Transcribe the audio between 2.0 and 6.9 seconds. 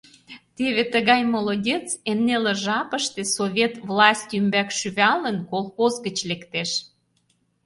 эн неле жапыште, Совет власть ӱмбак шӱвалын, колхоз гыч лектеш.